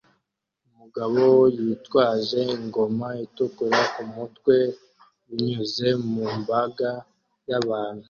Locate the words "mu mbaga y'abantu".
6.11-7.99